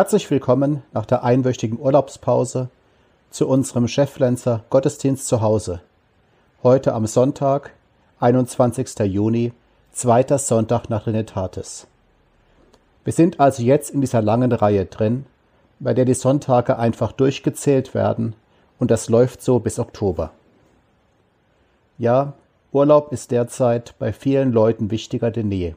Herzlich 0.00 0.30
willkommen 0.30 0.82
nach 0.94 1.04
der 1.04 1.24
einwöchigen 1.24 1.78
Urlaubspause 1.78 2.70
zu 3.28 3.46
unserem 3.46 3.86
Cheflenzer 3.86 4.64
Gottesdienst 4.70 5.26
zu 5.26 5.42
Hause. 5.42 5.82
Heute 6.62 6.94
am 6.94 7.06
Sonntag, 7.06 7.74
21. 8.18 8.98
Juni, 9.00 9.52
zweiter 9.92 10.38
Sonntag 10.38 10.88
nach 10.88 11.02
Trinitatis. 11.02 11.86
Wir 13.04 13.12
sind 13.12 13.40
also 13.40 13.62
jetzt 13.62 13.90
in 13.90 14.00
dieser 14.00 14.22
langen 14.22 14.52
Reihe 14.52 14.86
drin, 14.86 15.26
bei 15.80 15.92
der 15.92 16.06
die 16.06 16.14
Sonntage 16.14 16.78
einfach 16.78 17.12
durchgezählt 17.12 17.92
werden 17.92 18.34
und 18.78 18.90
das 18.90 19.10
läuft 19.10 19.42
so 19.42 19.58
bis 19.58 19.78
Oktober. 19.78 20.30
Ja, 21.98 22.32
Urlaub 22.72 23.12
ist 23.12 23.32
derzeit 23.32 23.94
bei 23.98 24.14
vielen 24.14 24.50
Leuten 24.50 24.90
wichtiger 24.90 25.30
denn 25.30 25.52
je. 25.52 25.74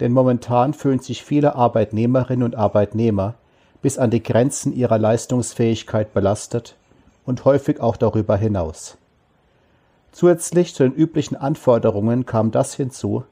Denn 0.00 0.12
momentan 0.12 0.74
fühlen 0.74 0.98
sich 0.98 1.22
viele 1.22 1.54
Arbeitnehmerinnen 1.54 2.44
und 2.44 2.56
Arbeitnehmer 2.56 3.34
bis 3.82 3.98
an 3.98 4.10
die 4.10 4.22
Grenzen 4.22 4.74
ihrer 4.74 4.98
Leistungsfähigkeit 4.98 6.14
belastet 6.14 6.76
und 7.26 7.44
häufig 7.44 7.80
auch 7.80 7.96
darüber 7.96 8.36
hinaus. 8.36 8.96
Zusätzlich 10.12 10.74
zu 10.74 10.84
den 10.84 10.92
üblichen 10.92 11.36
Anforderungen 11.36 12.24
kam 12.24 12.50
das 12.50 12.74
hinzu, 12.74 13.24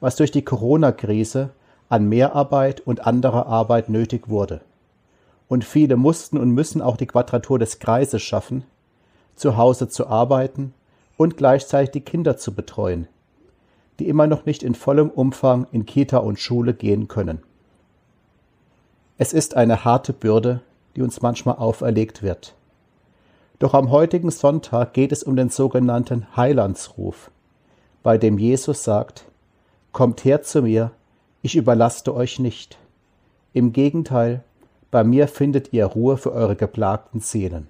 was 0.00 0.16
durch 0.16 0.30
die 0.30 0.44
Corona-Krise 0.44 1.50
an 1.88 2.08
Mehrarbeit 2.08 2.80
und 2.80 3.06
anderer 3.06 3.46
Arbeit 3.46 3.88
nötig 3.88 4.28
wurde. 4.28 4.60
Und 5.48 5.64
viele 5.64 5.96
mussten 5.96 6.36
und 6.36 6.50
müssen 6.50 6.82
auch 6.82 6.96
die 6.96 7.06
Quadratur 7.06 7.58
des 7.58 7.78
Kreises 7.78 8.22
schaffen, 8.22 8.64
zu 9.34 9.56
Hause 9.56 9.88
zu 9.88 10.06
arbeiten 10.06 10.74
und 11.16 11.36
gleichzeitig 11.36 11.90
die 11.90 12.00
Kinder 12.02 12.36
zu 12.36 12.54
betreuen, 12.54 13.08
die 13.98 14.08
immer 14.08 14.26
noch 14.26 14.46
nicht 14.46 14.62
in 14.62 14.74
vollem 14.74 15.10
Umfang 15.10 15.66
in 15.72 15.86
Kita 15.86 16.18
und 16.18 16.38
Schule 16.38 16.74
gehen 16.74 17.08
können. 17.08 17.40
Es 19.16 19.32
ist 19.32 19.56
eine 19.56 19.84
harte 19.84 20.12
Bürde, 20.12 20.60
die 20.94 21.02
uns 21.02 21.22
manchmal 21.22 21.56
auferlegt 21.56 22.22
wird. 22.22 22.54
Doch 23.58 23.74
am 23.74 23.90
heutigen 23.90 24.30
Sonntag 24.30 24.92
geht 24.92 25.10
es 25.10 25.24
um 25.24 25.34
den 25.34 25.50
sogenannten 25.50 26.36
Heilandsruf, 26.36 27.30
bei 28.04 28.18
dem 28.18 28.38
Jesus 28.38 28.84
sagt, 28.84 29.24
Kommt 29.90 30.24
her 30.24 30.42
zu 30.42 30.62
mir, 30.62 30.92
ich 31.42 31.56
überlaste 31.56 32.14
euch 32.14 32.38
nicht. 32.38 32.78
Im 33.52 33.72
Gegenteil, 33.72 34.44
bei 34.90 35.02
mir 35.02 35.26
findet 35.26 35.72
ihr 35.72 35.86
Ruhe 35.86 36.16
für 36.16 36.32
eure 36.32 36.54
geplagten 36.54 37.20
Seelen. 37.20 37.68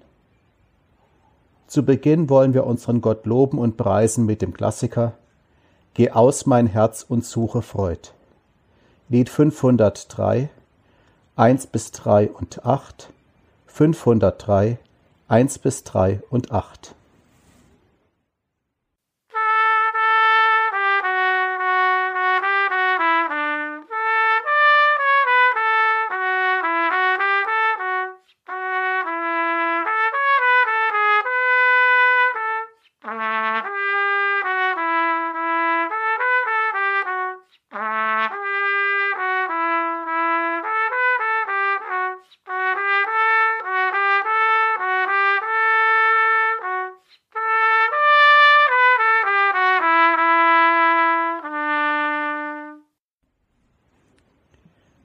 Zu 1.65 1.83
Beginn 1.83 2.29
wollen 2.29 2.53
wir 2.53 2.65
unseren 2.65 3.01
Gott 3.01 3.25
loben 3.25 3.57
und 3.57 3.77
preisen 3.77 4.25
mit 4.25 4.41
dem 4.41 4.53
Klassiker 4.53 5.13
Geh 5.93 6.11
aus 6.11 6.45
mein 6.45 6.67
Herz 6.67 7.05
und 7.07 7.25
suche 7.25 7.61
Freud. 7.61 8.11
Lied 9.09 9.29
503, 9.29 10.49
1 11.35 11.67
bis 11.67 11.91
3 11.91 12.29
und 12.29 12.65
8, 12.65 13.09
503, 13.67 14.77
1 15.27 15.59
bis 15.59 15.83
3 15.83 16.21
und 16.29 16.51
8. 16.51 16.95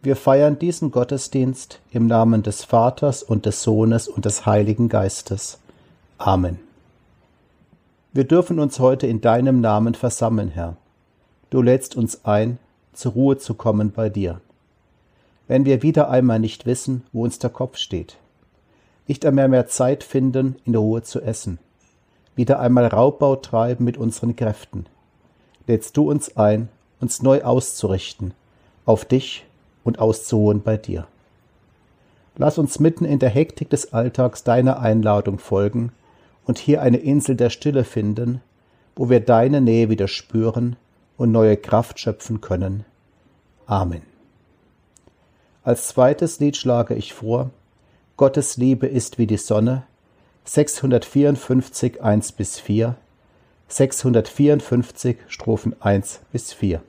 Wir 0.04 0.16
feiern 0.16 0.58
diesen 0.58 0.90
Gottesdienst 0.90 1.80
im 1.90 2.06
Namen 2.06 2.42
des 2.42 2.62
Vaters 2.62 3.22
und 3.22 3.46
des 3.46 3.62
Sohnes 3.62 4.06
und 4.06 4.26
des 4.26 4.44
Heiligen 4.44 4.90
Geistes. 4.90 5.58
Amen. 6.18 6.60
Wir 8.12 8.24
dürfen 8.24 8.60
uns 8.60 8.78
heute 8.80 9.06
in 9.06 9.22
deinem 9.22 9.62
Namen 9.62 9.94
versammeln, 9.94 10.50
Herr. 10.50 10.76
Du 11.48 11.62
lädst 11.62 11.96
uns 11.96 12.26
ein, 12.26 12.58
zur 12.92 13.12
Ruhe 13.12 13.38
zu 13.38 13.54
kommen 13.54 13.92
bei 13.92 14.10
dir. 14.10 14.42
Wenn 15.48 15.64
wir 15.64 15.82
wieder 15.82 16.10
einmal 16.10 16.38
nicht 16.38 16.66
wissen, 16.66 17.04
wo 17.14 17.24
uns 17.24 17.38
der 17.38 17.48
Kopf 17.48 17.78
steht, 17.78 18.18
nicht 19.06 19.24
einmal 19.24 19.48
mehr 19.48 19.68
Zeit 19.68 20.04
finden, 20.04 20.56
in 20.66 20.74
Ruhe 20.74 21.00
zu 21.00 21.22
essen, 21.22 21.58
wieder 22.36 22.60
einmal 22.60 22.88
Raubbau 22.88 23.36
treiben 23.36 23.86
mit 23.86 23.96
unseren 23.96 24.36
Kräften, 24.36 24.84
lädst 25.66 25.96
du 25.96 26.10
uns 26.10 26.36
ein, 26.36 26.68
uns 27.00 27.22
neu 27.22 27.42
auszurichten, 27.42 28.34
auf 28.84 29.06
dich 29.06 29.46
und 29.84 29.98
auszuruhen 29.98 30.62
bei 30.62 30.76
dir. 30.76 31.06
Lass 32.36 32.58
uns 32.58 32.80
mitten 32.80 33.04
in 33.04 33.20
der 33.20 33.30
Hektik 33.30 33.70
des 33.70 33.92
Alltags 33.92 34.42
deiner 34.42 34.80
Einladung 34.80 35.38
folgen 35.38 35.92
und 36.44 36.58
hier 36.58 36.82
eine 36.82 36.96
Insel 36.96 37.36
der 37.36 37.50
Stille 37.50 37.84
finden, 37.84 38.40
wo 38.96 39.08
wir 39.08 39.20
deine 39.20 39.60
Nähe 39.60 39.88
wieder 39.88 40.08
spüren 40.08 40.76
und 41.16 41.30
neue 41.30 41.56
Kraft 41.56 42.00
schöpfen 42.00 42.40
können. 42.40 42.84
Amen. 43.66 44.02
Als 45.62 45.88
zweites 45.88 46.40
Lied 46.40 46.56
schlage 46.56 46.94
ich 46.94 47.14
vor, 47.14 47.50
Gottes 48.16 48.56
Liebe 48.56 48.86
ist 48.86 49.18
wie 49.18 49.26
die 49.26 49.38
Sonne, 49.38 49.84
654 50.44 52.02
1 52.02 52.32
bis 52.32 52.58
4, 52.58 52.96
654 53.68 55.16
Strophen 55.28 55.74
1 55.80 56.20
bis 56.32 56.52
4. 56.52 56.82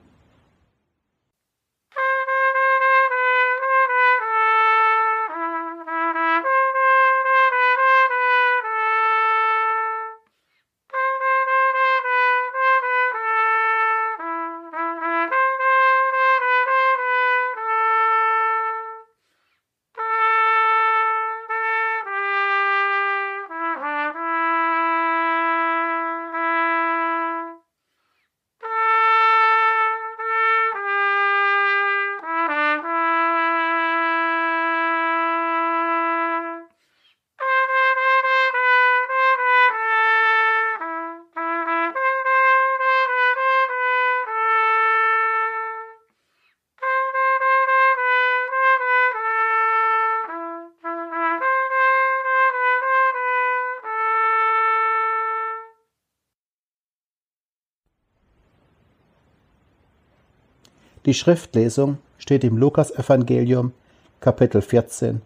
Die 61.05 61.13
Schriftlesung 61.13 61.99
steht 62.17 62.43
im 62.43 62.57
Lukasevangelium 62.57 63.73
Kapitel 64.21 64.63
14, 64.63 65.21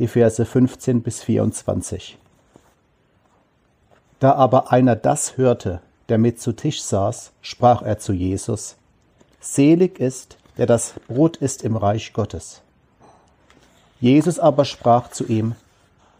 die 0.00 0.08
Verse 0.08 0.44
15 0.44 1.02
bis 1.02 1.22
24. 1.22 2.18
Da 4.18 4.34
aber 4.34 4.72
einer 4.72 4.96
das 4.96 5.36
hörte, 5.36 5.82
der 6.08 6.18
mit 6.18 6.40
zu 6.40 6.50
Tisch 6.50 6.82
saß, 6.82 7.30
sprach 7.42 7.82
er 7.82 8.00
zu 8.00 8.12
Jesus, 8.12 8.76
Selig 9.38 10.00
ist, 10.00 10.36
der 10.58 10.66
das 10.66 10.94
Brot 11.06 11.36
isst 11.36 11.62
im 11.62 11.76
Reich 11.76 12.12
Gottes. 12.12 12.60
Jesus 14.00 14.40
aber 14.40 14.64
sprach 14.64 15.12
zu 15.12 15.24
ihm, 15.26 15.54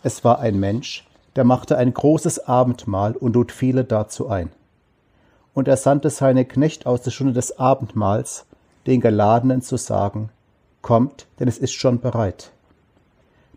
es 0.04 0.22
war 0.22 0.38
ein 0.38 0.60
Mensch, 0.60 1.04
der 1.34 1.42
machte 1.42 1.76
ein 1.76 1.92
großes 1.92 2.46
Abendmahl 2.46 3.16
und 3.16 3.34
lud 3.34 3.50
viele 3.50 3.82
dazu 3.82 4.28
ein. 4.28 4.52
Und 5.52 5.66
er 5.66 5.76
sandte 5.76 6.10
seine 6.10 6.44
Knecht 6.44 6.86
aus 6.86 7.02
der 7.02 7.10
Stunde 7.10 7.32
des 7.32 7.58
Abendmahls, 7.58 8.46
den 8.86 9.00
Geladenen 9.00 9.62
zu 9.62 9.76
sagen, 9.76 10.30
Kommt, 10.82 11.26
denn 11.38 11.48
es 11.48 11.58
ist 11.58 11.74
schon 11.74 12.00
bereit. 12.00 12.52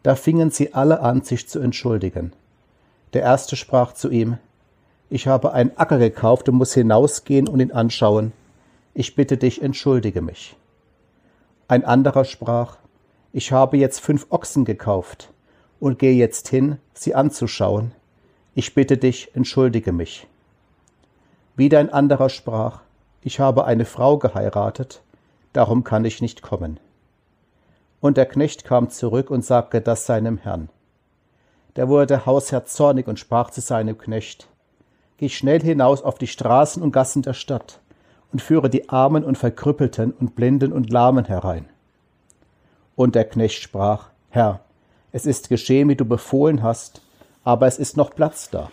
Da 0.03 0.15
fingen 0.15 0.51
sie 0.51 0.73
alle 0.73 0.99
an, 0.99 1.21
sich 1.21 1.47
zu 1.47 1.59
entschuldigen. 1.59 2.33
Der 3.13 3.21
erste 3.21 3.55
sprach 3.55 3.93
zu 3.93 4.09
ihm, 4.09 4.37
Ich 5.09 5.27
habe 5.27 5.53
einen 5.53 5.77
Acker 5.77 5.99
gekauft 5.99 6.49
und 6.49 6.55
muss 6.55 6.73
hinausgehen 6.73 7.47
und 7.47 7.61
ihn 7.61 7.71
anschauen. 7.71 8.33
Ich 8.93 9.15
bitte 9.15 9.37
dich, 9.37 9.61
entschuldige 9.61 10.21
mich. 10.21 10.57
Ein 11.67 11.85
anderer 11.85 12.25
sprach, 12.25 12.77
ich 13.31 13.51
habe 13.51 13.77
jetzt 13.77 13.99
fünf 13.99 14.27
Ochsen 14.29 14.65
gekauft 14.65 15.31
und 15.79 15.97
gehe 15.97 16.13
jetzt 16.13 16.49
hin, 16.49 16.77
sie 16.93 17.15
anzuschauen. 17.15 17.93
Ich 18.53 18.75
bitte 18.75 18.97
dich, 18.97 19.33
entschuldige 19.33 19.91
mich. 19.91 20.27
Wieder 21.55 21.79
ein 21.79 21.91
anderer 21.91 22.29
sprach, 22.29 22.81
ich 23.21 23.39
habe 23.39 23.65
eine 23.65 23.85
Frau 23.85 24.17
geheiratet, 24.17 25.01
darum 25.53 25.83
kann 25.83 26.03
ich 26.03 26.21
nicht 26.21 26.41
kommen. 26.41 26.79
Und 28.01 28.17
der 28.17 28.25
Knecht 28.25 28.65
kam 28.65 28.89
zurück 28.89 29.29
und 29.29 29.45
sagte 29.45 29.79
das 29.79 30.05
seinem 30.05 30.37
Herrn. 30.37 30.69
Da 31.75 31.87
wurde 31.87 32.25
Hausherr 32.25 32.65
zornig 32.65 33.07
und 33.07 33.19
sprach 33.19 33.49
zu 33.49 33.61
seinem 33.61 33.97
Knecht, 33.97 34.49
Geh 35.17 35.29
schnell 35.29 35.61
hinaus 35.61 36.01
auf 36.01 36.17
die 36.17 36.27
Straßen 36.27 36.83
und 36.83 36.91
Gassen 36.91 37.21
der 37.21 37.33
Stadt 37.33 37.79
und 38.33 38.41
führe 38.41 38.69
die 38.69 38.89
Armen 38.89 39.23
und 39.23 39.37
Verkrüppelten 39.37 40.11
und 40.11 40.35
Blinden 40.35 40.73
und 40.73 40.91
Lahmen 40.91 41.25
herein. 41.25 41.69
Und 42.95 43.15
der 43.15 43.25
Knecht 43.25 43.61
sprach, 43.61 44.09
Herr, 44.29 44.59
es 45.11 45.25
ist 45.25 45.49
geschehen, 45.49 45.87
wie 45.89 45.95
du 45.95 46.05
befohlen 46.05 46.63
hast, 46.63 47.01
aber 47.43 47.67
es 47.67 47.77
ist 47.77 47.95
noch 47.95 48.13
Platz 48.13 48.49
da. 48.49 48.69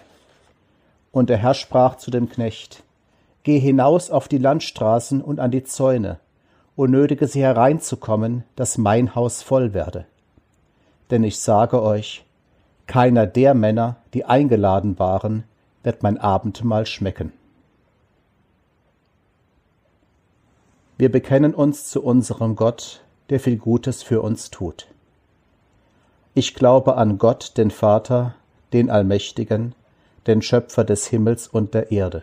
Und 1.12 1.31
der 1.31 1.37
Herr 1.37 1.55
sprach 1.55 1.97
zu 1.97 2.11
dem 2.11 2.29
Knecht, 2.29 2.82
Geh 3.43 3.59
hinaus 3.59 4.11
auf 4.11 4.29
die 4.29 4.38
Landstraßen 4.38 5.23
und 5.23 5.41
an 5.41 5.50
die 5.50 5.65
Zäune 5.65 6.19
und 6.81 6.93
nötige 6.93 7.27
sie 7.27 7.43
hereinzukommen, 7.43 8.43
dass 8.56 8.79
mein 8.79 9.15
Haus 9.15 9.43
voll 9.43 9.75
werde. 9.75 10.06
Denn 11.11 11.23
ich 11.25 11.38
sage 11.38 11.82
euch, 11.82 12.25
keiner 12.87 13.27
der 13.27 13.53
Männer, 13.53 13.97
die 14.15 14.25
eingeladen 14.25 14.99
waren, 14.99 15.44
wird 15.82 16.03
mein 16.03 16.17
Abendmahl 16.17 16.87
schmecken. 16.87 17.35
Wir 20.97 21.12
bekennen 21.12 21.53
uns 21.55 21.91
zu 21.91 22.03
unserem 22.03 22.56
Gott, 22.56 23.03
der 23.29 23.41
viel 23.41 23.59
Gutes 23.59 24.03
für 24.03 24.23
uns 24.23 24.50
tut. 24.50 24.87
Ich 26.32 26.55
glaube 26.55 26.97
an 26.97 27.19
Gott, 27.19 27.59
den 27.59 27.71
Vater, 27.71 28.37
den 28.73 28.88
Allmächtigen, 28.88 29.75
den 30.27 30.41
Schöpfer 30.41 30.85
des 30.85 31.06
Himmels 31.09 31.47
und 31.47 31.75
der 31.75 31.93
Erde, 31.93 32.23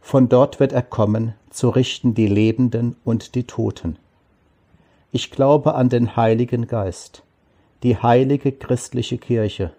von 0.00 0.28
dort 0.28 0.60
wird 0.60 0.72
er 0.72 0.82
kommen, 0.82 1.34
zu 1.50 1.68
richten 1.68 2.14
die 2.14 2.26
Lebenden 2.26 2.96
und 3.04 3.34
die 3.34 3.44
Toten. 3.44 3.98
Ich 5.12 5.30
glaube 5.30 5.74
an 5.74 5.88
den 5.88 6.16
Heiligen 6.16 6.66
Geist, 6.66 7.22
die 7.82 7.96
heilige 7.96 8.52
christliche 8.52 9.18
Kirche, 9.18 9.72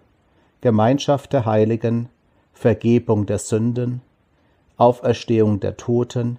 Gemeinschaft 0.60 1.32
der 1.32 1.46
Heiligen, 1.46 2.08
Vergebung 2.52 3.26
der 3.26 3.38
Sünden, 3.38 4.02
Auferstehung 4.76 5.60
der 5.60 5.76
Toten 5.76 6.38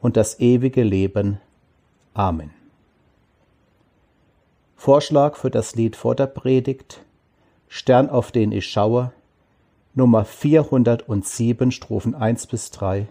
und 0.00 0.16
das 0.16 0.38
ewige 0.40 0.82
Leben. 0.82 1.40
Amen. 2.14 2.50
Vorschlag 4.76 5.36
für 5.36 5.50
das 5.50 5.74
Lied 5.74 5.96
vor 5.96 6.14
der 6.14 6.26
Predigt 6.26 7.02
Stern, 7.68 8.08
auf 8.08 8.30
den 8.30 8.52
ich 8.52 8.66
schaue, 8.66 9.12
Nummer 9.94 10.24
407, 10.24 11.72
Strophen 11.72 12.14
1 12.14 12.46
bis 12.46 12.70
3, 12.70 13.08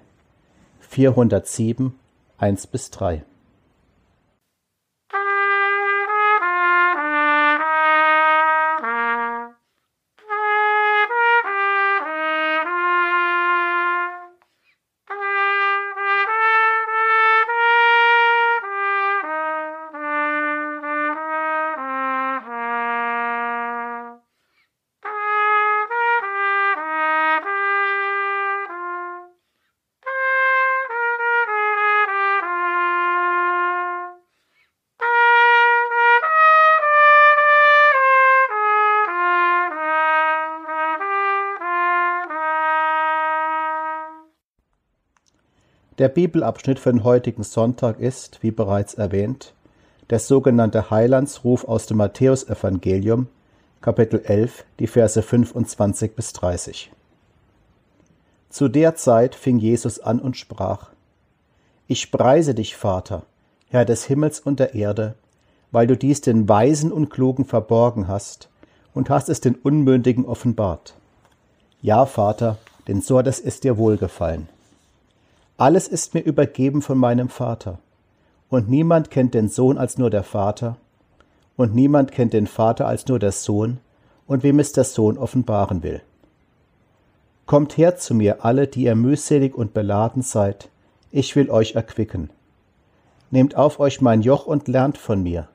407, 0.90 1.94
1 2.38 2.68
bis 2.68 2.92
3. 2.92 3.24
Der 45.98 46.10
Bibelabschnitt 46.10 46.78
für 46.78 46.92
den 46.92 47.06
heutigen 47.06 47.44
Sonntag 47.44 48.02
ist, 48.02 48.44
wie 48.44 48.52
bereits 48.52 48.96
erwähnt, 48.96 49.54
der 50.10 50.20
sogenannte 50.20 50.92
Heilandsruf 50.92 51.64
aus 51.64 51.86
dem 51.86 51.98
Matthäusevangelium, 51.98 53.28
Kapitel 53.80 54.20
11, 54.26 54.66
die 54.80 54.88
Verse 54.88 55.22
25 55.22 56.14
bis 56.14 56.34
30. 56.34 56.92
Zu 58.50 58.68
der 58.68 58.96
Zeit 58.96 59.36
fing 59.36 59.58
Jesus 59.58 60.02
an 60.02 60.20
und 60.20 60.36
sprach, 60.36 60.90
Ich 61.88 62.12
preise 62.12 62.54
dich, 62.54 62.76
Vater, 62.76 63.24
Herr 63.70 63.86
des 63.86 64.04
Himmels 64.04 64.42
und 64.42 64.60
der 64.60 64.76
Erde, 64.76 65.16
weil 65.72 65.88
du 65.88 65.96
dies 65.96 66.20
den 66.20 66.50
Weisen 66.50 66.92
und 66.92 67.10
Klugen 67.10 67.46
verborgen 67.46 68.10
hast 68.10 68.50
und 68.94 69.10
hast 69.10 69.30
es 69.30 69.40
den 69.40 69.56
Unmündigen 69.56 70.26
offenbart. 70.26 70.94
Ja, 71.82 72.06
Vater, 72.06 72.58
denn 72.90 73.00
so 73.00 73.18
hat 73.18 73.28
es 73.28 73.60
dir 73.62 73.78
wohlgefallen. 73.78 74.50
Alles 75.58 75.88
ist 75.88 76.14
mir 76.14 76.20
übergeben 76.20 76.82
von 76.82 76.98
meinem 76.98 77.30
Vater. 77.30 77.80
Und 78.50 78.70
niemand 78.70 79.10
kennt 79.10 79.34
den 79.34 79.48
Sohn 79.48 79.78
als 79.78 79.98
nur 79.98 80.10
der 80.10 80.24
Vater, 80.24 80.78
und 81.56 81.74
niemand 81.74 82.12
kennt 82.12 82.34
den 82.34 82.48
Vater 82.48 82.88
als 82.88 83.08
nur 83.08 83.20
der 83.20 83.32
Sohn, 83.32 83.80
und 84.28 84.44
wem 84.44 84.60
es 84.60 84.74
der 84.74 84.84
Sohn 84.84 85.18
offenbaren 85.18 85.82
will. 85.82 86.02
Kommt 87.46 87.78
her 87.78 87.96
zu 87.96 88.14
mir 88.14 88.44
alle, 88.44 88.68
die 88.68 88.84
ihr 88.84 88.96
mühselig 88.96 89.56
und 89.56 89.74
beladen 89.74 90.24
seid, 90.24 90.70
ich 91.12 91.36
will 91.38 91.50
euch 91.50 91.76
erquicken. 91.76 92.30
Nehmt 93.32 93.56
auf 93.56 93.80
euch 93.80 94.02
mein 94.02 94.22
Joch 94.22 94.48
und 94.48 94.68
lernt 94.68 94.98
von 94.98 95.24
mir, 95.24 95.48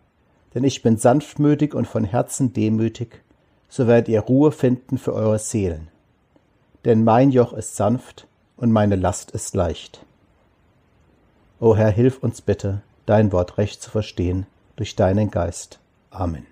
denn 0.54 0.64
ich 0.64 0.82
bin 0.82 0.96
sanftmütig 0.96 1.74
und 1.74 1.86
von 1.86 2.04
Herzen 2.04 2.54
demütig, 2.54 3.22
so 3.68 3.86
werdet 3.86 4.08
ihr 4.08 4.20
Ruhe 4.20 4.50
finden 4.50 4.96
für 4.96 5.12
eure 5.12 5.38
Seelen. 5.38 5.88
Denn 6.86 7.04
mein 7.04 7.30
Joch 7.30 7.52
ist 7.52 7.76
sanft 7.76 8.26
und 8.60 8.70
meine 8.70 8.96
Last 8.96 9.30
ist 9.30 9.54
leicht. 9.56 10.04
O 11.60 11.74
Herr, 11.74 11.90
hilf 11.90 12.22
uns 12.22 12.42
bitte, 12.42 12.82
dein 13.06 13.32
Wort 13.32 13.58
recht 13.58 13.82
zu 13.82 13.90
verstehen 13.90 14.46
durch 14.76 14.96
deinen 14.96 15.30
Geist. 15.30 15.80
Amen. 16.10 16.46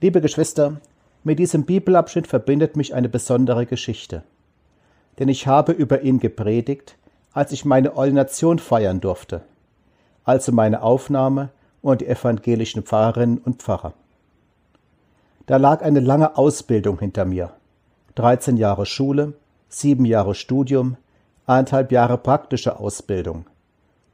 Liebe 0.00 0.20
Geschwister, 0.20 0.80
mit 1.24 1.40
diesem 1.40 1.64
Bibelabschnitt 1.64 2.28
verbindet 2.28 2.76
mich 2.76 2.94
eine 2.94 3.08
besondere 3.08 3.66
Geschichte. 3.66 4.22
Denn 5.18 5.28
ich 5.28 5.48
habe 5.48 5.72
über 5.72 6.02
ihn 6.02 6.20
gepredigt, 6.20 6.96
als 7.32 7.50
ich 7.50 7.64
meine 7.64 7.96
Ordination 7.96 8.60
feiern 8.60 9.00
durfte, 9.00 9.42
also 10.24 10.52
meine 10.52 10.82
Aufnahme 10.82 11.50
und 11.82 12.00
die 12.00 12.06
evangelischen 12.06 12.84
Pfarrerinnen 12.84 13.38
und 13.38 13.62
Pfarrer. 13.62 13.92
Da 15.46 15.56
lag 15.56 15.82
eine 15.82 16.00
lange 16.00 16.36
Ausbildung 16.36 17.00
hinter 17.00 17.24
mir, 17.24 17.52
13 18.14 18.56
Jahre 18.56 18.86
Schule, 18.86 19.34
sieben 19.68 20.04
Jahre 20.04 20.34
Studium, 20.34 20.96
eineinhalb 21.46 21.92
Jahre 21.92 22.18
praktische 22.18 22.78
Ausbildung, 22.78 23.46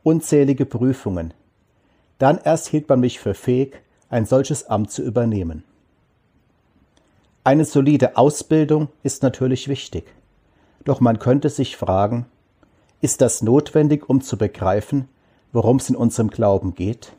unzählige 0.03 0.67
Prüfungen. 0.67 1.35
Dann 2.19 2.39
erst 2.43 2.69
hielt 2.69 2.89
man 2.89 3.01
mich 3.01 3.19
für 3.19 3.35
fähig, 3.35 3.83
ein 4.09 4.27
solches 4.27 4.67
Amt 4.67 4.91
zu 4.91 5.03
übernehmen. 5.03 5.65
Eine 7.43 7.65
solide 7.65 8.17
Ausbildung 8.17 8.89
ist 9.03 9.23
natürlich 9.23 9.69
wichtig. 9.69 10.05
Doch 10.85 11.01
man 11.01 11.19
könnte 11.19 11.51
sich 11.51 11.77
fragen, 11.77 12.27
ist 13.01 13.21
das 13.21 13.43
notwendig, 13.43 14.09
um 14.09 14.23
zu 14.23 14.39
begreifen, 14.39 15.09
worum 15.53 15.77
es 15.77 15.91
in 15.91 15.97
unserem 15.97 16.31
Glauben 16.31 16.75
geht? 16.75 17.13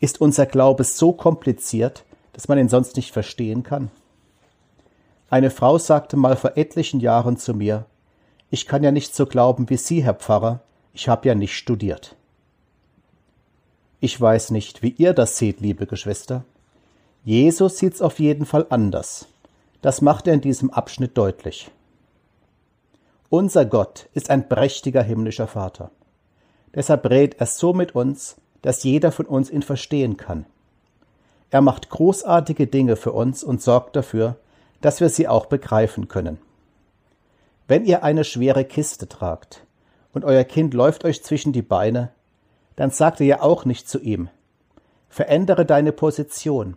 Ist 0.00 0.20
unser 0.20 0.46
Glaube 0.46 0.84
so 0.84 1.12
kompliziert, 1.12 2.04
dass 2.32 2.48
man 2.48 2.58
ihn 2.58 2.68
sonst 2.68 2.96
nicht 2.96 3.12
verstehen 3.12 3.62
kann? 3.62 3.90
Eine 5.32 5.48
Frau 5.48 5.78
sagte 5.78 6.18
mal 6.18 6.36
vor 6.36 6.58
etlichen 6.58 7.00
Jahren 7.00 7.38
zu 7.38 7.54
mir, 7.54 7.86
ich 8.50 8.66
kann 8.66 8.84
ja 8.84 8.92
nicht 8.92 9.16
so 9.16 9.24
glauben 9.24 9.70
wie 9.70 9.78
Sie, 9.78 10.04
Herr 10.04 10.12
Pfarrer, 10.12 10.60
ich 10.92 11.08
habe 11.08 11.26
ja 11.26 11.34
nicht 11.34 11.56
studiert. 11.56 12.16
Ich 13.98 14.20
weiß 14.20 14.50
nicht, 14.50 14.82
wie 14.82 14.90
ihr 14.90 15.14
das 15.14 15.38
seht, 15.38 15.62
liebe 15.62 15.86
Geschwister. 15.86 16.44
Jesus 17.24 17.78
sieht's 17.78 18.02
auf 18.02 18.18
jeden 18.18 18.44
Fall 18.44 18.66
anders. 18.68 19.26
Das 19.80 20.02
macht 20.02 20.26
er 20.26 20.34
in 20.34 20.42
diesem 20.42 20.68
Abschnitt 20.68 21.16
deutlich. 21.16 21.70
Unser 23.30 23.64
Gott 23.64 24.10
ist 24.12 24.28
ein 24.28 24.50
prächtiger 24.50 25.02
himmlischer 25.02 25.46
Vater. 25.46 25.90
Deshalb 26.74 27.08
redet 27.08 27.40
er 27.40 27.46
so 27.46 27.72
mit 27.72 27.94
uns, 27.94 28.36
dass 28.60 28.84
jeder 28.84 29.10
von 29.10 29.24
uns 29.24 29.48
ihn 29.48 29.62
verstehen 29.62 30.18
kann. 30.18 30.44
Er 31.48 31.62
macht 31.62 31.88
großartige 31.88 32.66
Dinge 32.66 32.96
für 32.96 33.12
uns 33.12 33.42
und 33.42 33.62
sorgt 33.62 33.96
dafür, 33.96 34.36
dass 34.82 35.00
wir 35.00 35.08
sie 35.08 35.26
auch 35.26 35.46
begreifen 35.46 36.08
können. 36.08 36.38
Wenn 37.66 37.86
ihr 37.86 38.04
eine 38.04 38.24
schwere 38.24 38.64
Kiste 38.64 39.08
tragt 39.08 39.64
und 40.12 40.24
euer 40.24 40.44
Kind 40.44 40.74
läuft 40.74 41.04
euch 41.04 41.22
zwischen 41.22 41.52
die 41.52 41.62
Beine, 41.62 42.10
dann 42.76 42.90
sagt 42.90 43.20
ihr 43.20 43.26
ja 43.26 43.40
auch 43.42 43.64
nicht 43.64 43.88
zu 43.88 43.98
ihm, 44.00 44.28
verändere 45.08 45.64
deine 45.64 45.92
Position, 45.92 46.76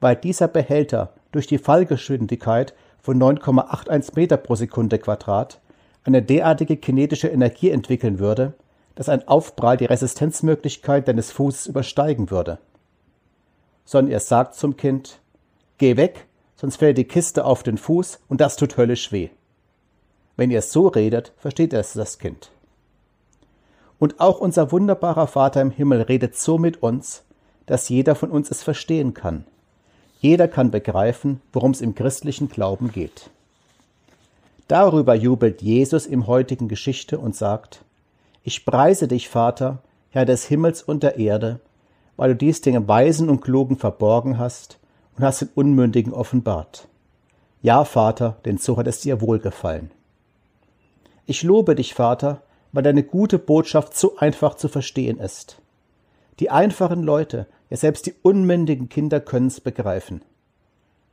weil 0.00 0.16
dieser 0.16 0.48
Behälter 0.48 1.14
durch 1.32 1.46
die 1.46 1.58
Fallgeschwindigkeit 1.58 2.74
von 3.00 3.18
9,81 3.18 4.12
Meter 4.16 4.36
pro 4.36 4.56
Sekunde 4.56 4.98
Quadrat 4.98 5.60
eine 6.04 6.22
derartige 6.22 6.76
kinetische 6.76 7.28
Energie 7.28 7.70
entwickeln 7.70 8.18
würde, 8.18 8.54
dass 8.94 9.08
ein 9.08 9.28
Aufprall 9.28 9.76
die 9.76 9.84
Resistenzmöglichkeit 9.84 11.06
deines 11.06 11.30
Fußes 11.30 11.66
übersteigen 11.66 12.30
würde. 12.30 12.58
Sondern 13.84 14.10
ihr 14.10 14.20
sagt 14.20 14.54
zum 14.54 14.76
Kind, 14.76 15.20
geh 15.78 15.96
weg, 15.96 16.26
sonst 16.56 16.76
fällt 16.76 16.98
die 16.98 17.04
Kiste 17.04 17.44
auf 17.44 17.62
den 17.62 17.78
Fuß 17.78 18.18
und 18.28 18.40
das 18.40 18.56
tut 18.56 18.76
höllisch 18.76 19.12
weh. 19.12 19.28
Wenn 20.36 20.50
ihr 20.50 20.62
so 20.62 20.88
redet, 20.88 21.32
versteht 21.38 21.72
es 21.72 21.92
das 21.92 22.18
Kind. 22.18 22.50
Und 23.98 24.20
auch 24.20 24.40
unser 24.40 24.72
wunderbarer 24.72 25.26
Vater 25.26 25.62
im 25.62 25.70
Himmel 25.70 26.02
redet 26.02 26.36
so 26.36 26.58
mit 26.58 26.82
uns, 26.82 27.22
dass 27.64 27.88
jeder 27.88 28.14
von 28.14 28.30
uns 28.30 28.50
es 28.50 28.62
verstehen 28.62 29.14
kann. 29.14 29.44
Jeder 30.20 30.48
kann 30.48 30.70
begreifen, 30.70 31.40
worum 31.52 31.70
es 31.70 31.80
im 31.80 31.94
christlichen 31.94 32.48
Glauben 32.48 32.92
geht. 32.92 33.30
Darüber 34.68 35.14
jubelt 35.14 35.62
Jesus 35.62 36.06
im 36.06 36.26
heutigen 36.26 36.68
Geschichte 36.68 37.18
und 37.18 37.36
sagt, 37.36 37.82
Ich 38.42 38.64
preise 38.64 39.08
dich, 39.08 39.28
Vater, 39.28 39.78
Herr 40.10 40.24
des 40.24 40.46
Himmels 40.46 40.82
und 40.82 41.02
der 41.02 41.16
Erde, 41.18 41.60
weil 42.16 42.30
du 42.30 42.36
dies 42.36 42.60
den 42.60 42.88
Weisen 42.88 43.28
und 43.28 43.40
Klugen 43.40 43.76
verborgen 43.76 44.38
hast 44.38 44.78
und 45.16 45.24
hast 45.24 45.42
den 45.42 45.48
Unmündigen 45.54 46.12
offenbart. 46.12 46.88
Ja, 47.62 47.84
Vater, 47.84 48.36
denn 48.44 48.58
so 48.58 48.76
hat 48.76 48.86
es 48.86 49.00
dir 49.00 49.20
wohlgefallen. 49.20 49.90
Ich 51.26 51.42
lobe 51.42 51.74
dich, 51.74 51.94
Vater, 51.94 52.42
weil 52.72 52.82
deine 52.82 53.02
gute 53.02 53.38
Botschaft 53.38 53.96
so 53.96 54.16
einfach 54.18 54.54
zu 54.54 54.68
verstehen 54.68 55.18
ist. 55.18 55.60
Die 56.38 56.50
einfachen 56.50 57.02
Leute, 57.02 57.46
ja 57.70 57.76
selbst 57.76 58.06
die 58.06 58.14
unmündigen 58.22 58.88
Kinder 58.88 59.20
können 59.20 59.46
es 59.48 59.60
begreifen. 59.60 60.22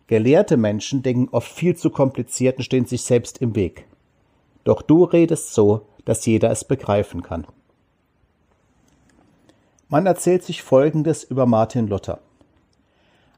Gelehrte 0.07 0.57
Menschen 0.57 1.01
denken 1.01 1.29
oft 1.31 1.51
viel 1.51 1.75
zu 1.75 1.89
kompliziert 1.89 2.57
und 2.57 2.63
stehen 2.63 2.85
sich 2.85 3.03
selbst 3.03 3.39
im 3.39 3.55
Weg. 3.55 3.87
Doch 4.65 4.81
du 4.81 5.05
redest 5.05 5.53
so, 5.53 5.87
dass 6.05 6.25
jeder 6.25 6.51
es 6.51 6.65
begreifen 6.65 7.23
kann. 7.23 7.47
Man 9.87 10.05
erzählt 10.05 10.43
sich 10.43 10.61
Folgendes 10.61 11.23
über 11.23 11.45
Martin 11.45 11.87
Luther. 11.87 12.19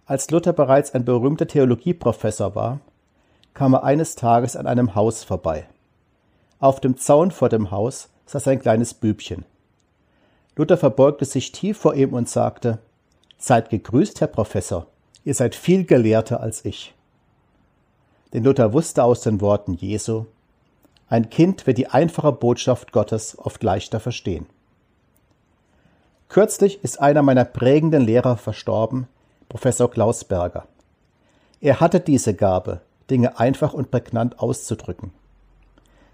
Als 0.07 0.29
Luther 0.29 0.53
bereits 0.53 0.93
ein 0.93 1.03
berühmter 1.03 1.47
Theologieprofessor 1.47 2.53
war, 2.53 2.79
kam 3.55 3.73
er 3.73 3.83
eines 3.83 4.15
Tages 4.15 4.55
an 4.55 4.67
einem 4.67 4.93
Haus 4.93 5.23
vorbei. 5.23 5.67
Auf 6.59 6.79
dem 6.79 6.97
Zaun 6.97 7.31
vor 7.31 7.49
dem 7.49 7.71
Haus 7.71 8.09
saß 8.27 8.47
ein 8.49 8.59
kleines 8.59 8.93
Bübchen. 8.93 9.45
Luther 10.55 10.77
verbeugte 10.77 11.25
sich 11.25 11.51
tief 11.51 11.77
vor 11.77 11.95
ihm 11.95 12.13
und 12.13 12.29
sagte 12.29 12.79
Seid 13.39 13.69
gegrüßt, 13.69 14.21
Herr 14.21 14.27
Professor, 14.27 14.85
ihr 15.23 15.33
seid 15.33 15.55
viel 15.55 15.85
gelehrter 15.85 16.39
als 16.39 16.63
ich. 16.65 16.93
Denn 18.31 18.43
Luther 18.43 18.73
wusste 18.73 19.03
aus 19.03 19.21
den 19.21 19.41
Worten 19.41 19.73
Jesu, 19.73 20.25
ein 21.09 21.29
Kind 21.29 21.65
wird 21.67 21.77
die 21.77 21.87
einfache 21.87 22.31
Botschaft 22.31 22.91
Gottes 22.91 23.37
oft 23.37 23.61
leichter 23.63 23.99
verstehen. 23.99 24.45
Kürzlich 26.29 26.83
ist 26.83 26.99
einer 26.99 27.21
meiner 27.21 27.45
prägenden 27.45 28.03
Lehrer 28.03 28.37
verstorben, 28.37 29.07
Professor 29.49 29.89
Klaus 29.89 30.23
Berger. 30.23 30.65
Er 31.61 31.79
hatte 31.79 31.99
diese 31.99 32.33
Gabe, 32.33 32.81
Dinge 33.09 33.39
einfach 33.39 33.73
und 33.73 33.91
prägnant 33.91 34.39
auszudrücken. 34.39 35.11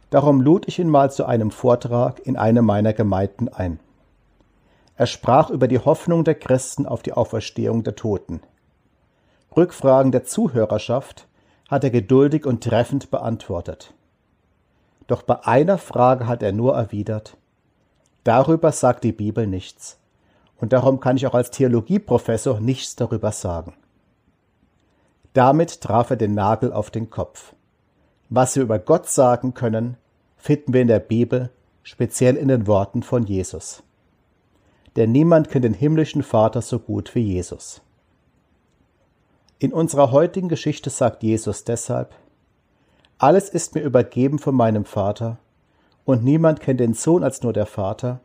Darum 0.09 0.41
lud 0.41 0.67
ich 0.67 0.77
ihn 0.77 0.89
mal 0.89 1.11
zu 1.11 1.25
einem 1.25 1.51
Vortrag 1.51 2.19
in 2.19 2.35
eine 2.35 2.61
meiner 2.61 2.93
Gemeinden 2.93 3.47
ein. 3.47 3.79
Er 4.97 5.07
sprach 5.07 5.49
über 5.49 5.67
die 5.67 5.79
Hoffnung 5.79 6.25
der 6.25 6.35
Christen 6.35 6.85
auf 6.85 7.01
die 7.01 7.13
Auferstehung 7.13 7.83
der 7.83 7.95
Toten. 7.95 8.41
Rückfragen 9.55 10.11
der 10.11 10.25
Zuhörerschaft 10.25 11.27
hat 11.69 11.85
er 11.85 11.89
geduldig 11.89 12.45
und 12.45 12.63
treffend 12.63 13.09
beantwortet. 13.09 13.93
Doch 15.07 15.23
bei 15.23 15.45
einer 15.45 15.77
Frage 15.77 16.27
hat 16.27 16.43
er 16.43 16.51
nur 16.51 16.75
erwidert, 16.75 17.37
darüber 18.25 18.73
sagt 18.73 19.03
die 19.05 19.13
Bibel 19.13 19.47
nichts, 19.47 19.97
und 20.61 20.71
darum 20.73 20.99
kann 20.99 21.17
ich 21.17 21.25
auch 21.25 21.33
als 21.33 21.49
Theologieprofessor 21.49 22.59
nichts 22.59 22.95
darüber 22.95 23.31
sagen. 23.31 23.73
Damit 25.33 25.81
traf 25.81 26.11
er 26.11 26.17
den 26.17 26.35
Nagel 26.35 26.71
auf 26.71 26.91
den 26.91 27.09
Kopf. 27.09 27.53
Was 28.29 28.55
wir 28.55 28.63
über 28.63 28.77
Gott 28.77 29.09
sagen 29.09 29.53
können, 29.53 29.97
finden 30.37 30.73
wir 30.73 30.81
in 30.81 30.87
der 30.87 30.99
Bibel, 30.99 31.49
speziell 31.83 32.35
in 32.35 32.47
den 32.47 32.67
Worten 32.67 33.01
von 33.01 33.25
Jesus. 33.25 33.81
Denn 34.95 35.11
niemand 35.11 35.49
kennt 35.49 35.65
den 35.65 35.73
himmlischen 35.73 36.21
Vater 36.21 36.61
so 36.61 36.77
gut 36.77 37.15
wie 37.15 37.21
Jesus. 37.21 37.81
In 39.57 39.73
unserer 39.73 40.11
heutigen 40.11 40.49
Geschichte 40.49 40.89
sagt 40.89 41.23
Jesus 41.23 41.63
deshalb, 41.63 42.13
Alles 43.17 43.49
ist 43.49 43.73
mir 43.73 43.81
übergeben 43.81 44.37
von 44.37 44.53
meinem 44.53 44.85
Vater, 44.85 45.37
und 46.05 46.23
niemand 46.23 46.59
kennt 46.59 46.79
den 46.79 46.93
Sohn 46.93 47.23
als 47.23 47.41
nur 47.41 47.53
der 47.53 47.67
Vater, 47.67 48.19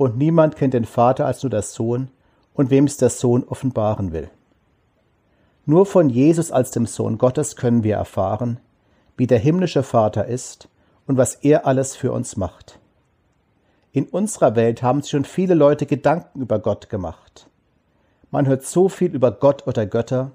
und 0.00 0.16
niemand 0.16 0.56
kennt 0.56 0.72
den 0.72 0.86
Vater 0.86 1.26
als 1.26 1.42
nur 1.42 1.50
der 1.50 1.60
Sohn, 1.60 2.08
und 2.54 2.70
wem 2.70 2.86
es 2.86 2.96
der 2.96 3.10
Sohn 3.10 3.44
offenbaren 3.44 4.12
will. 4.12 4.30
Nur 5.66 5.84
von 5.84 6.08
Jesus 6.08 6.50
als 6.50 6.70
dem 6.70 6.86
Sohn 6.86 7.18
Gottes 7.18 7.54
können 7.54 7.84
wir 7.84 7.96
erfahren, 7.96 8.60
wie 9.18 9.26
der 9.26 9.38
himmlische 9.38 9.82
Vater 9.82 10.24
ist 10.24 10.70
und 11.06 11.18
was 11.18 11.34
er 11.34 11.66
alles 11.66 11.96
für 11.96 12.12
uns 12.12 12.38
macht. 12.38 12.78
In 13.92 14.06
unserer 14.06 14.56
Welt 14.56 14.82
haben 14.82 15.02
sich 15.02 15.10
schon 15.10 15.26
viele 15.26 15.52
Leute 15.52 15.84
Gedanken 15.84 16.40
über 16.40 16.60
Gott 16.60 16.88
gemacht. 16.88 17.46
Man 18.30 18.46
hört 18.46 18.64
so 18.64 18.88
viel 18.88 19.14
über 19.14 19.30
Gott 19.30 19.66
oder 19.66 19.84
Götter, 19.84 20.30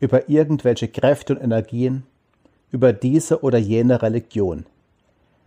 über 0.00 0.28
irgendwelche 0.28 0.88
Kräfte 0.88 1.36
und 1.36 1.40
Energien, 1.40 2.02
über 2.72 2.92
diese 2.92 3.44
oder 3.44 3.58
jene 3.58 4.02
Religion. 4.02 4.66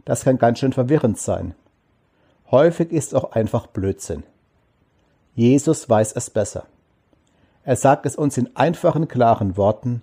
Das 0.05 0.23
kann 0.23 0.37
ganz 0.37 0.59
schön 0.59 0.71
verwirrend 0.71 1.19
sein. 1.19 1.55
Häufig 2.51 2.91
ist 2.91 3.13
auch 3.13 3.31
einfach 3.33 3.67
Blödsinn. 3.67 4.23
Jesus 5.35 5.89
weiß 5.89 6.13
es 6.13 6.29
besser. 6.29 6.65
Er 7.63 7.75
sagt 7.75 8.05
es 8.05 8.15
uns 8.15 8.37
in 8.37 8.55
einfachen, 8.55 9.07
klaren 9.07 9.55
Worten, 9.55 10.01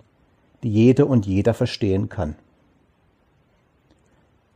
die 0.63 0.71
jede 0.71 1.05
und 1.05 1.25
jeder 1.25 1.53
verstehen 1.53 2.07
kann. 2.09 2.35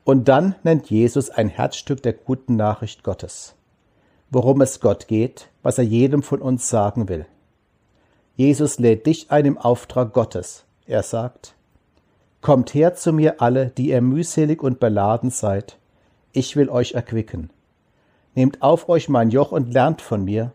Und 0.04 0.28
dann 0.28 0.56
nennt 0.64 0.90
Jesus 0.90 1.30
ein 1.30 1.50
Herzstück 1.50 2.02
der 2.02 2.14
guten 2.14 2.56
Nachricht 2.56 3.04
Gottes, 3.04 3.56
worum 4.30 4.62
es 4.62 4.80
Gott 4.80 5.08
geht, 5.08 5.50
was 5.62 5.78
er 5.78 5.84
jedem 5.84 6.24
von 6.24 6.42
uns 6.42 6.70
sagen 6.70 7.10
will. 7.10 7.26
Jesus 8.36 8.80
lädt 8.80 9.06
dich 9.06 9.30
ein 9.30 9.46
im 9.46 9.58
Auftrag 9.58 10.14
Gottes. 10.14 10.64
Er 10.86 11.04
sagt, 11.04 11.56
Kommt 12.42 12.74
her 12.74 12.96
zu 12.96 13.14
mir 13.14 13.40
alle, 13.40 13.68
die 13.68 13.90
ihr 13.90 14.02
mühselig 14.02 14.64
und 14.64 14.80
beladen 14.80 15.30
seid, 15.30 15.78
ich 16.32 16.56
will 16.56 16.70
euch 16.70 16.94
erquicken. 16.94 17.52
Nehmt 18.36 18.62
auf 18.62 18.88
euch 18.88 19.10
mein 19.10 19.30
Joch 19.30 19.52
und 19.52 19.74
lernt 19.74 20.02
von 20.02 20.24
mir, 20.24 20.54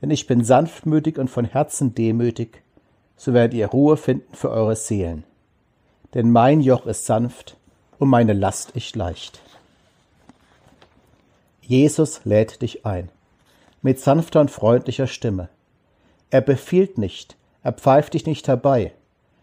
denn 0.00 0.10
ich 0.10 0.26
bin 0.26 0.44
sanftmütig 0.44 1.18
und 1.18 1.28
von 1.28 1.44
Herzen 1.44 1.94
demütig, 1.94 2.62
so 3.16 3.34
werdet 3.34 3.54
ihr 3.54 3.66
Ruhe 3.66 3.96
finden 3.96 4.34
für 4.34 4.50
eure 4.50 4.76
Seelen. 4.76 5.24
Denn 6.14 6.30
mein 6.30 6.60
Joch 6.60 6.86
ist 6.86 7.04
sanft 7.04 7.56
und 7.98 8.08
meine 8.08 8.32
Last 8.32 8.70
ist 8.70 8.96
leicht. 8.96 9.40
Jesus 11.60 12.24
lädt 12.24 12.62
dich 12.62 12.86
ein, 12.86 13.10
mit 13.82 14.00
sanfter 14.00 14.40
und 14.40 14.50
freundlicher 14.50 15.06
Stimme. 15.06 15.50
Er 16.30 16.40
befiehlt 16.40 16.96
nicht, 16.96 17.36
er 17.62 17.72
pfeift 17.72 18.14
dich 18.14 18.26
nicht 18.26 18.48
herbei. 18.48 18.92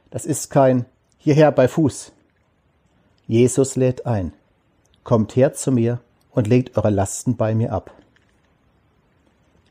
Das 0.09 0.25
ist 0.25 0.49
kein 0.49 0.85
hierher 1.19 1.51
bei 1.51 1.67
Fuß. 1.67 2.11
Jesus 3.27 3.75
lädt 3.75 4.05
ein. 4.05 4.33
Kommt 5.03 5.35
her 5.35 5.53
zu 5.53 5.71
mir 5.71 5.99
und 6.37 6.45
legt 6.45 6.77
eure 6.77 6.91
Lasten 6.91 7.35
bei 7.35 7.55
mir 7.55 7.73
ab. 7.73 7.91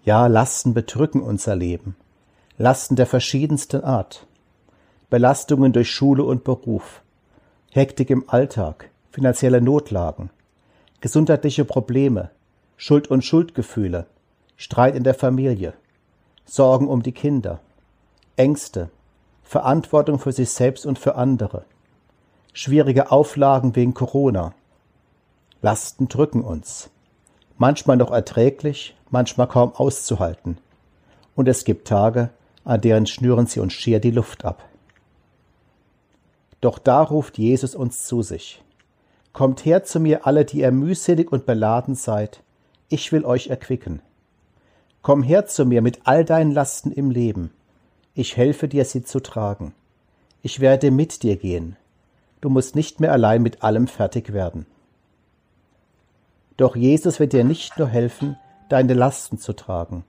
Ja, 0.03 0.27
Lasten 0.27 0.75
bedrücken 0.75 1.23
unser 1.23 1.55
Leben. 1.55 1.95
Lasten 2.59 2.97
der 2.97 3.07
verschiedensten 3.07 3.85
Art. 3.85 4.27
Belastungen 5.09 5.73
durch 5.73 5.93
Schule 5.93 6.25
und 6.25 6.43
Beruf, 6.43 7.03
Hektik 7.71 8.11
im 8.11 8.29
Alltag, 8.29 8.91
finanzielle 9.13 9.61
Notlagen, 9.61 10.31
gesundheitliche 11.01 11.65
Probleme, 11.65 12.31
Schuld 12.77 13.07
und 13.13 13.25
Schuldgefühle, 13.25 14.07
Streit 14.57 14.97
in 14.97 15.05
der 15.05 15.15
Familie, 15.15 15.73
Sorgen 16.47 16.89
um 16.89 17.05
die 17.05 17.13
Kinder, 17.13 17.61
Ängste, 18.35 18.91
Verantwortung 19.45 20.19
für 20.19 20.33
sich 20.33 20.51
selbst 20.51 20.85
und 20.85 20.99
für 20.99 21.15
andere, 21.15 21.65
schwierige 22.53 23.13
Auflagen 23.13 23.77
wegen 23.77 23.95
Corona. 23.95 24.53
Lasten 25.63 26.09
drücken 26.09 26.43
uns, 26.43 26.91
manchmal 27.59 27.97
noch 27.97 28.11
erträglich, 28.11 28.97
manchmal 29.11 29.49
kaum 29.49 29.73
auszuhalten. 29.75 30.59
Und 31.35 31.49
es 31.49 31.65
gibt 31.65 31.89
Tage, 31.89 32.31
an 32.65 32.81
deren 32.81 33.07
schnüren 33.07 33.47
sie 33.47 33.61
uns 33.61 33.73
schier 33.73 34.01
die 34.01 34.11
Luft 34.11 34.45
ab. 34.45 34.65
Doch 36.61 36.79
da 36.79 37.03
ruft 37.03 37.39
Jesus 37.39 37.75
uns 37.75 38.05
zu 38.05 38.23
sich. 38.23 38.63
Kommt 39.33 39.65
her 39.65 39.85
zu 39.85 40.01
mir 40.01 40.27
alle, 40.27 40.45
die 40.45 40.61
ihr 40.61 40.73
mühselig 40.73 41.31
und 41.31 41.47
beladen 41.47 41.95
seid, 41.95 42.43
ich 42.89 43.13
will 43.13 43.25
euch 43.25 43.49
erquicken. 43.49 44.01
Komm 45.03 45.23
her 45.23 45.47
zu 45.47 45.65
mir 45.67 45.83
mit 45.83 46.01
all 46.05 46.25
deinen 46.25 46.53
Lasten 46.53 46.91
im 46.91 47.11
Leben, 47.11 47.51
ich 48.19 48.39
helfe 48.39 48.67
dir, 48.67 48.87
sie 48.87 49.05
zu 49.05 49.21
tragen. 49.21 49.75
Ich 50.41 50.61
werde 50.61 50.91
mit 50.91 51.23
dir 51.23 51.37
gehen. 51.37 51.77
Du 52.41 52.49
musst 52.49 52.75
nicht 52.75 52.99
mehr 52.99 53.13
allein 53.13 53.43
mit 53.43 53.63
allem 53.63 53.89
fertig 53.89 54.33
werden. 54.33 54.65
Doch 56.57 56.77
Jesus 56.77 57.21
wird 57.21 57.33
dir 57.33 57.45
nicht 57.45 57.79
nur 57.79 57.89
helfen, 57.89 58.37
deine 58.69 58.95
Lasten 58.95 59.39
zu 59.39 59.53
tragen. 59.53 60.05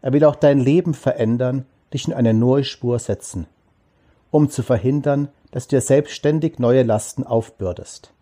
Er 0.00 0.12
will 0.12 0.24
auch 0.24 0.36
dein 0.36 0.58
Leben 0.58 0.94
verändern, 0.94 1.66
dich 1.92 2.08
in 2.08 2.14
eine 2.14 2.34
neue 2.34 2.64
Spur 2.64 2.98
setzen, 2.98 3.46
um 4.30 4.48
zu 4.50 4.62
verhindern, 4.62 5.28
dass 5.50 5.68
du 5.68 5.76
dir 5.76 5.82
selbstständig 5.82 6.58
neue 6.58 6.82
Lasten 6.82 7.24
aufbürdest. 7.24 8.12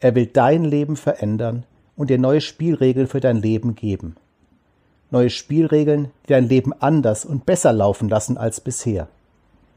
Er 0.00 0.14
will 0.14 0.26
dein 0.26 0.64
Leben 0.64 0.96
verändern 0.96 1.64
und 1.96 2.10
dir 2.10 2.18
neue 2.18 2.40
Spielregeln 2.40 3.06
für 3.06 3.20
dein 3.20 3.36
Leben 3.36 3.74
geben. 3.74 4.16
Neue 5.10 5.30
Spielregeln, 5.30 6.10
die 6.24 6.32
dein 6.32 6.48
Leben 6.48 6.72
anders 6.72 7.24
und 7.24 7.46
besser 7.46 7.72
laufen 7.72 8.08
lassen 8.08 8.36
als 8.36 8.60
bisher. 8.60 9.08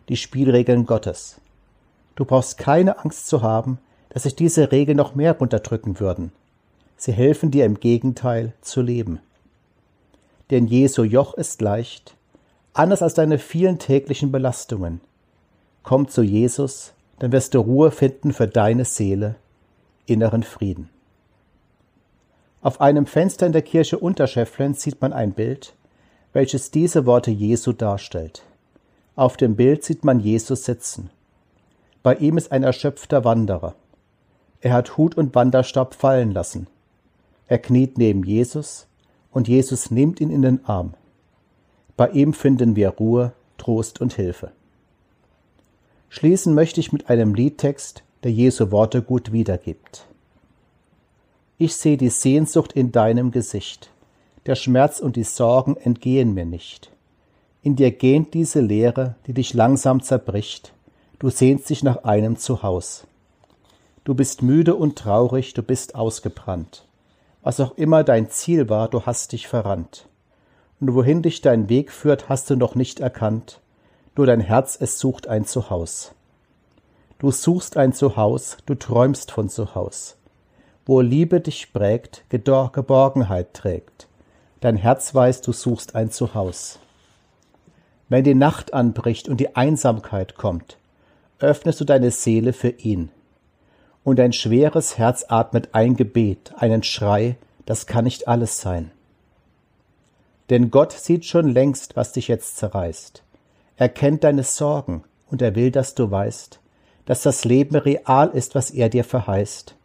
Die 0.09 0.17
Spielregeln 0.17 0.85
Gottes. 0.85 1.39
Du 2.15 2.25
brauchst 2.25 2.57
keine 2.57 2.99
Angst 2.99 3.27
zu 3.27 3.41
haben, 3.41 3.79
dass 4.09 4.23
sich 4.23 4.35
diese 4.35 4.71
Regeln 4.71 4.97
noch 4.97 5.15
mehr 5.15 5.37
runterdrücken 5.37 5.99
würden. 5.99 6.31
Sie 7.03 7.13
helfen 7.13 7.49
dir 7.49 7.65
im 7.65 7.79
Gegenteil 7.79 8.53
zu 8.61 8.83
leben. 8.83 9.21
Denn 10.51 10.67
Jesu 10.67 11.01
Joch 11.01 11.33
ist 11.33 11.59
leicht, 11.59 12.15
anders 12.73 13.01
als 13.01 13.15
deine 13.15 13.39
vielen 13.39 13.79
täglichen 13.79 14.31
Belastungen. 14.31 15.01
Komm 15.81 16.09
zu 16.09 16.21
Jesus, 16.21 16.93
dann 17.17 17.31
wirst 17.31 17.55
du 17.55 17.59
Ruhe 17.59 17.89
finden 17.89 18.33
für 18.33 18.47
deine 18.47 18.85
Seele, 18.85 19.33
inneren 20.05 20.43
Frieden. 20.43 20.91
Auf 22.61 22.79
einem 22.79 23.07
Fenster 23.07 23.47
in 23.47 23.53
der 23.53 23.63
Kirche 23.63 23.97
Unterschäfflen 23.97 24.75
sieht 24.75 25.01
man 25.01 25.11
ein 25.11 25.31
Bild, 25.31 25.73
welches 26.33 26.69
diese 26.69 27.07
Worte 27.07 27.31
Jesu 27.31 27.71
darstellt. 27.73 28.43
Auf 29.15 29.37
dem 29.37 29.55
Bild 29.55 29.83
sieht 29.83 30.05
man 30.05 30.19
Jesus 30.19 30.65
sitzen. 30.65 31.09
Bei 32.03 32.13
ihm 32.17 32.37
ist 32.37 32.51
ein 32.51 32.61
erschöpfter 32.61 33.25
Wanderer. 33.25 33.73
Er 34.59 34.73
hat 34.73 34.97
Hut 34.97 35.17
und 35.17 35.33
Wanderstab 35.33 35.95
fallen 35.95 36.29
lassen. 36.29 36.67
Er 37.51 37.59
kniet 37.59 37.97
neben 37.97 38.23
Jesus 38.23 38.87
und 39.29 39.49
Jesus 39.49 39.91
nimmt 39.91 40.21
ihn 40.21 40.29
in 40.29 40.41
den 40.41 40.63
Arm. 40.63 40.93
Bei 41.97 42.09
ihm 42.11 42.31
finden 42.31 42.77
wir 42.77 42.91
Ruhe, 42.91 43.33
Trost 43.57 43.99
und 43.99 44.13
Hilfe. 44.13 44.53
Schließen 46.07 46.53
möchte 46.53 46.79
ich 46.79 46.93
mit 46.93 47.09
einem 47.09 47.35
Liedtext, 47.35 48.03
der 48.23 48.31
Jesu 48.31 48.71
Worte 48.71 49.01
gut 49.01 49.33
wiedergibt. 49.33 50.05
Ich 51.57 51.75
sehe 51.75 51.97
die 51.97 52.07
Sehnsucht 52.07 52.71
in 52.71 52.93
deinem 52.93 53.31
Gesicht. 53.31 53.89
Der 54.45 54.55
Schmerz 54.55 55.01
und 55.01 55.17
die 55.17 55.25
Sorgen 55.25 55.75
entgehen 55.75 56.33
mir 56.33 56.45
nicht. 56.45 56.89
In 57.63 57.75
dir 57.75 57.91
gähnt 57.91 58.33
diese 58.33 58.61
Leere, 58.61 59.15
die 59.27 59.33
dich 59.33 59.53
langsam 59.53 60.01
zerbricht. 60.01 60.71
Du 61.19 61.29
sehnst 61.29 61.69
dich 61.69 61.83
nach 61.83 62.05
einem 62.05 62.37
Zuhaus. 62.37 63.05
Du 64.05 64.13
bist 64.13 64.41
müde 64.41 64.75
und 64.75 64.97
traurig, 64.97 65.53
du 65.53 65.61
bist 65.61 65.95
ausgebrannt. 65.95 66.85
Was 67.43 67.59
auch 67.59 67.77
immer 67.77 68.03
dein 68.03 68.29
Ziel 68.29 68.69
war, 68.69 68.89
du 68.89 69.05
hast 69.05 69.31
dich 69.31 69.47
verrannt. 69.47 70.07
Und 70.79 70.93
wohin 70.93 71.21
dich 71.21 71.41
dein 71.41 71.69
Weg 71.69 71.91
führt, 71.91 72.29
hast 72.29 72.49
du 72.49 72.55
noch 72.55 72.75
nicht 72.75 72.99
erkannt. 72.99 73.61
Nur 74.15 74.25
dein 74.25 74.41
Herz, 74.41 74.77
es 74.79 74.99
sucht 74.99 75.27
ein 75.27 75.45
Zuhaus. 75.45 76.13
Du 77.19 77.31
suchst 77.31 77.77
ein 77.77 77.93
Zuhaus, 77.93 78.57
du 78.65 78.75
träumst 78.75 79.31
von 79.31 79.49
Zuhaus 79.49 80.17
wo 80.85 81.01
Liebe 81.01 81.39
dich 81.39 81.73
prägt, 81.73 82.25
Geborgenheit 82.29 83.53
trägt. 83.53 84.07
Dein 84.59 84.75
Herz 84.75 85.13
weiß, 85.13 85.41
du 85.41 85.53
suchst 85.53 85.95
ein 85.95 86.11
Zuhaus. 86.11 86.79
Wenn 88.09 88.23
die 88.23 88.35
Nacht 88.35 88.73
anbricht 88.73 89.29
und 89.29 89.37
die 89.37 89.55
Einsamkeit 89.55 90.35
kommt, 90.35 90.77
öffnest 91.39 91.79
du 91.79 91.85
deine 91.85 92.11
Seele 92.11 92.53
für 92.53 92.69
ihn. 92.69 93.09
Und 94.03 94.17
dein 94.17 94.33
schweres 94.33 94.97
Herz 94.97 95.25
atmet 95.27 95.69
ein 95.73 95.95
Gebet, 95.95 96.53
einen 96.57 96.83
Schrei, 96.83 97.37
das 97.65 97.85
kann 97.85 98.05
nicht 98.05 98.27
alles 98.27 98.59
sein. 98.59 98.91
Denn 100.49 100.71
Gott 100.71 100.91
sieht 100.91 101.25
schon 101.25 101.49
längst, 101.49 101.95
was 101.95 102.11
dich 102.11 102.27
jetzt 102.27 102.57
zerreißt. 102.57 103.23
Er 103.77 103.89
kennt 103.89 104.23
deine 104.23 104.43
Sorgen 104.43 105.03
und 105.29 105.41
er 105.41 105.55
will, 105.55 105.71
dass 105.71 105.95
du 105.95 106.09
weißt, 106.09 106.59
dass 107.05 107.21
das 107.21 107.45
Leben 107.45 107.75
real 107.75 108.29
ist, 108.29 108.55
was 108.55 108.71
er 108.71 108.89
dir 108.89 109.03
verheißt 109.03 109.75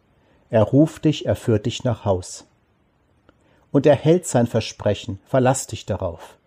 er 0.49 0.63
ruft 0.63 1.05
dich, 1.05 1.25
er 1.25 1.35
führt 1.35 1.65
dich 1.65 1.83
nach 1.83 2.05
Haus. 2.05 2.45
Und 3.71 3.85
er 3.85 3.95
hält 3.95 4.25
sein 4.25 4.47
Versprechen, 4.47 5.19
verlass 5.25 5.67
dich 5.67 5.85
darauf. 5.85 6.37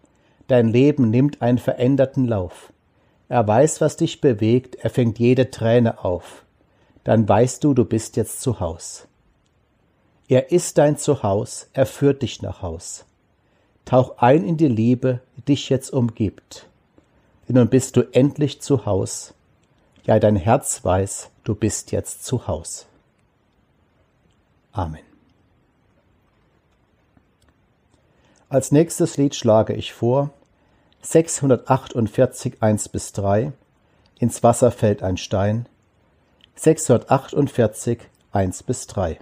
Dein 0.48 0.68
Leben 0.68 1.10
nimmt 1.10 1.42
einen 1.42 1.58
veränderten 1.58 2.26
Lauf. 2.26 2.72
Er 3.28 3.46
weiß, 3.46 3.80
was 3.80 3.96
dich 3.96 4.20
bewegt, 4.20 4.76
er 4.76 4.90
fängt 4.90 5.18
jede 5.18 5.50
Träne 5.50 6.02
auf. 6.02 6.44
Dann 7.10 7.28
weißt 7.28 7.64
du, 7.64 7.74
du 7.74 7.84
bist 7.84 8.16
jetzt 8.16 8.40
zu 8.40 8.60
Haus. 8.60 9.08
Er 10.28 10.52
ist 10.52 10.78
dein 10.78 10.96
Zuhaus, 10.96 11.66
er 11.72 11.84
führt 11.84 12.22
dich 12.22 12.40
nach 12.40 12.62
Haus. 12.62 13.04
Tauch 13.84 14.18
ein 14.18 14.44
in 14.44 14.56
die 14.56 14.68
Liebe, 14.68 15.18
die 15.36 15.42
dich 15.42 15.70
jetzt 15.70 15.92
umgibt. 15.92 16.68
Denn 17.48 17.56
nun 17.56 17.68
bist 17.68 17.96
du 17.96 18.02
endlich 18.12 18.60
zu 18.60 18.86
Haus. 18.86 19.34
Ja, 20.04 20.20
dein 20.20 20.36
Herz 20.36 20.84
weiß, 20.84 21.30
du 21.42 21.56
bist 21.56 21.90
jetzt 21.90 22.24
zu 22.24 22.46
Haus. 22.46 22.86
Amen. 24.70 25.02
Als 28.48 28.70
nächstes 28.70 29.16
Lied 29.16 29.34
schlage 29.34 29.72
ich 29.72 29.92
vor 29.92 30.30
648 31.02 32.62
1 32.62 32.88
bis 32.88 33.10
3 33.10 33.50
Ins 34.20 34.44
Wasser 34.44 34.70
fällt 34.70 35.02
ein 35.02 35.16
Stein 35.16 35.66
648 36.62 38.10
1 38.32 38.62
bis 38.64 38.86
3 38.86 39.18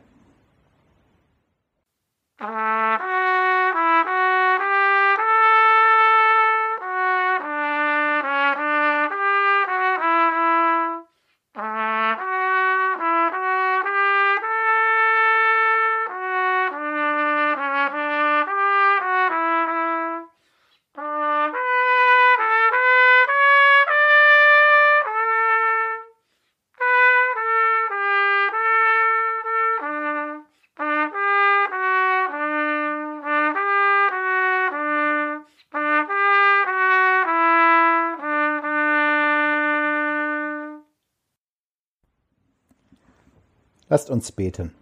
Lasst 43.88 44.10
uns 44.10 44.32
beten. 44.32 44.74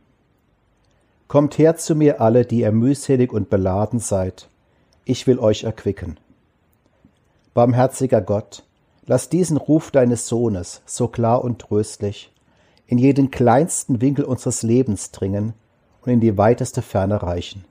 Kommt 1.29 1.59
her 1.59 1.77
zu 1.77 1.95
mir 1.95 2.21
alle, 2.21 2.45
die 2.45 2.61
ihr 2.61 2.73
mühselig 2.73 3.33
und 3.33 3.51
beladen 3.51 3.99
seid, 3.99 4.49
ich 5.05 5.27
will 5.27 5.39
euch 5.39 5.65
erquicken. 5.65 6.19
Barmherziger 7.55 8.21
Gott, 8.21 8.65
lass 9.07 9.29
diesen 9.29 9.57
Ruf 9.57 9.91
deines 9.91 10.27
Sohnes 10.27 10.83
so 10.85 11.09
klar 11.09 11.43
und 11.43 11.61
tröstlich 11.61 12.33
in 12.87 12.99
jeden 12.99 13.31
kleinsten 13.31 14.01
Winkel 14.01 14.25
unseres 14.25 14.63
Lebens 14.63 15.11
dringen 15.11 15.55
und 16.03 16.13
in 16.13 16.21
die 16.21 16.37
weiteste 16.39 16.83
Ferne 16.83 17.23
reichen. 17.23 17.65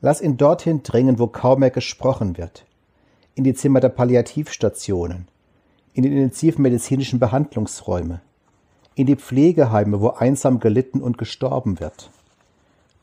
Lass 0.00 0.20
ihn 0.20 0.36
dorthin 0.36 0.82
dringen, 0.82 1.18
wo 1.18 1.26
kaum 1.26 1.60
mehr 1.60 1.70
gesprochen 1.70 2.36
wird, 2.36 2.64
in 3.34 3.44
die 3.44 3.54
Zimmer 3.54 3.80
der 3.80 3.88
Palliativstationen, 3.88 5.26
in 5.94 6.02
den 6.02 6.12
intensivmedizinischen 6.12 7.18
Behandlungsräume, 7.18 8.20
in 8.96 9.06
die 9.06 9.16
Pflegeheime, 9.16 10.00
wo 10.00 10.08
einsam 10.08 10.58
gelitten 10.58 11.00
und 11.00 11.18
gestorben 11.18 11.78
wird. 11.78 12.10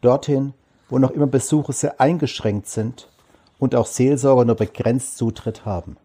Dorthin, 0.02 0.54
wo 0.90 0.98
noch 1.00 1.12
immer 1.12 1.28
Besuche 1.28 1.72
sehr 1.72 2.02
eingeschränkt 2.02 2.68
sind 2.68 3.08
und 3.60 3.76
auch 3.76 3.86
Seelsorger 3.86 4.44
nur 4.44 4.56
begrenzt 4.56 5.18
Zutritt 5.18 5.66
haben. 5.66 5.96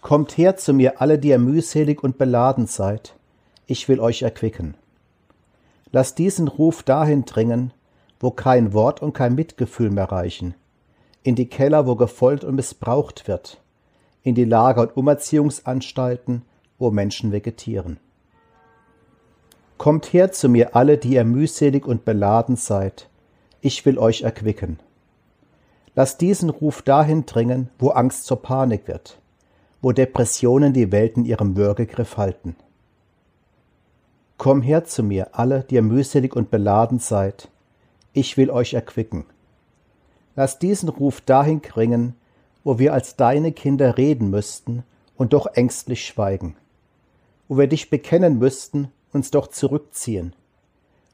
Kommt 0.00 0.38
her 0.38 0.56
zu 0.56 0.72
mir 0.72 1.00
alle, 1.02 1.18
die 1.18 1.28
ihr 1.28 1.38
mühselig 1.38 2.02
und 2.02 2.16
beladen 2.16 2.66
seid, 2.66 3.14
ich 3.66 3.88
will 3.88 4.00
euch 4.00 4.22
erquicken. 4.22 4.74
Lasst 5.90 6.18
diesen 6.18 6.46
Ruf 6.46 6.84
dahin 6.84 7.24
dringen, 7.24 7.72
wo 8.20 8.30
kein 8.30 8.72
Wort 8.72 9.02
und 9.02 9.14
kein 9.14 9.34
Mitgefühl 9.34 9.90
mehr 9.90 10.10
reichen, 10.12 10.54
in 11.24 11.34
die 11.34 11.48
Keller, 11.48 11.86
wo 11.86 11.96
gefolgt 11.96 12.44
und 12.44 12.54
missbraucht 12.54 13.26
wird, 13.26 13.60
in 14.22 14.36
die 14.36 14.44
Lager 14.44 14.82
und 14.82 14.96
Umerziehungsanstalten, 14.96 16.42
wo 16.78 16.90
Menschen 16.92 17.32
vegetieren. 17.32 17.98
Kommt 19.78 20.12
her 20.12 20.32
zu 20.32 20.48
mir 20.48 20.74
alle, 20.74 20.98
die 20.98 21.14
ihr 21.14 21.24
mühselig 21.24 21.86
und 21.86 22.04
beladen 22.04 22.56
seid, 22.56 23.08
ich 23.60 23.86
will 23.86 23.98
euch 23.98 24.22
erquicken. 24.22 24.80
Lasst 25.94 26.20
diesen 26.20 26.50
Ruf 26.50 26.82
dahin 26.82 27.26
dringen, 27.26 27.70
wo 27.78 27.90
Angst 27.90 28.26
zur 28.26 28.42
Panik 28.42 28.88
wird, 28.88 29.18
wo 29.80 29.92
Depressionen 29.92 30.72
die 30.72 30.90
Welt 30.90 31.16
in 31.16 31.24
ihrem 31.24 31.56
Würgegriff 31.56 32.16
halten. 32.16 32.56
Komm 34.36 34.62
her 34.62 34.84
zu 34.84 35.02
mir 35.02 35.36
alle, 35.38 35.62
die 35.62 35.76
ihr 35.76 35.82
mühselig 35.82 36.34
und 36.34 36.50
beladen 36.50 36.98
seid, 36.98 37.48
ich 38.12 38.36
will 38.36 38.50
euch 38.50 38.74
erquicken. 38.74 39.24
Lass 40.34 40.58
diesen 40.58 40.88
Ruf 40.88 41.20
dahin 41.20 41.62
kringen, 41.62 42.14
wo 42.64 42.78
wir 42.80 42.92
als 42.92 43.16
deine 43.16 43.52
Kinder 43.52 43.96
reden 43.96 44.30
müssten 44.30 44.82
und 45.16 45.32
doch 45.32 45.46
ängstlich 45.46 46.04
schweigen, 46.04 46.56
wo 47.48 47.58
wir 47.58 47.66
dich 47.66 47.90
bekennen 47.90 48.38
müssten, 48.38 48.92
uns 49.12 49.30
doch 49.30 49.48
zurückziehen, 49.48 50.34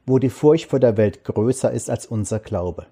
wo 0.05 0.19
die 0.19 0.29
Furcht 0.29 0.69
vor 0.69 0.79
der 0.79 0.97
Welt 0.97 1.23
größer 1.23 1.71
ist 1.71 1.89
als 1.89 2.05
unser 2.05 2.39
Glaube. 2.39 2.85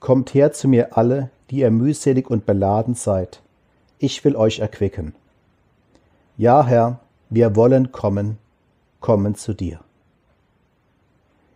Kommt 0.00 0.34
her 0.34 0.52
zu 0.52 0.68
mir 0.68 0.96
alle, 0.96 1.30
die 1.50 1.58
ihr 1.58 1.70
mühselig 1.70 2.30
und 2.30 2.46
beladen 2.46 2.94
seid, 2.94 3.40
ich 3.98 4.24
will 4.24 4.36
euch 4.36 4.58
erquicken. 4.58 5.14
Ja, 6.36 6.64
Herr, 6.66 7.00
wir 7.30 7.56
wollen 7.56 7.92
kommen, 7.92 8.38
kommen 9.00 9.34
zu 9.34 9.54
dir. 9.54 9.80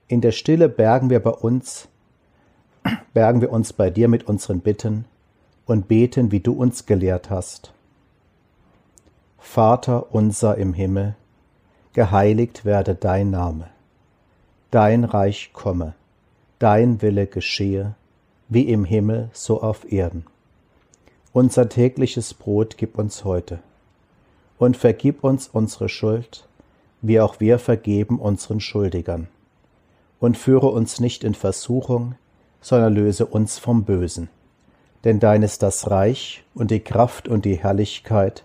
In 0.06 0.22
der 0.22 0.32
Stille 0.32 0.68
bergen 0.68 1.10
wir 1.10 1.20
bei 1.20 1.30
uns, 1.30 1.88
bergen 3.12 3.40
wir 3.42 3.52
uns 3.52 3.72
bei 3.72 3.90
dir 3.90 4.08
mit 4.08 4.26
unseren 4.28 4.60
Bitten 4.60 5.04
und 5.66 5.88
beten, 5.88 6.32
wie 6.32 6.40
du 6.40 6.52
uns 6.52 6.86
gelehrt 6.86 7.28
hast. 7.28 7.72
Vater 9.50 10.14
unser 10.14 10.58
im 10.58 10.74
Himmel, 10.74 11.16
geheiligt 11.94 12.66
werde 12.66 12.94
dein 12.94 13.30
Name, 13.30 13.70
dein 14.70 15.04
Reich 15.04 15.54
komme, 15.54 15.94
dein 16.58 17.00
Wille 17.00 17.26
geschehe, 17.26 17.94
wie 18.50 18.68
im 18.68 18.84
Himmel 18.84 19.30
so 19.32 19.62
auf 19.62 19.90
Erden. 19.90 20.26
Unser 21.32 21.70
tägliches 21.70 22.34
Brot 22.34 22.76
gib 22.76 22.98
uns 22.98 23.24
heute 23.24 23.60
und 24.58 24.76
vergib 24.76 25.24
uns 25.24 25.48
unsere 25.48 25.88
Schuld, 25.88 26.46
wie 27.00 27.18
auch 27.18 27.40
wir 27.40 27.58
vergeben 27.58 28.18
unseren 28.18 28.60
Schuldigern 28.60 29.28
und 30.20 30.36
führe 30.36 30.68
uns 30.68 31.00
nicht 31.00 31.24
in 31.24 31.34
Versuchung, 31.34 32.16
sondern 32.60 32.92
löse 32.92 33.24
uns 33.24 33.58
vom 33.58 33.84
Bösen. 33.84 34.28
Denn 35.04 35.20
dein 35.20 35.42
ist 35.42 35.62
das 35.62 35.90
Reich 35.90 36.44
und 36.54 36.70
die 36.70 36.80
Kraft 36.80 37.28
und 37.28 37.46
die 37.46 37.56
Herrlichkeit 37.56 38.44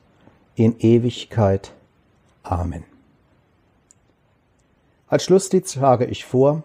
in 0.56 0.80
Ewigkeit. 0.80 1.74
Amen. 2.44 2.84
Als 5.08 5.26
Schlusslied 5.26 5.70
schlage 5.70 6.06
ich 6.06 6.26
vor 6.26 6.64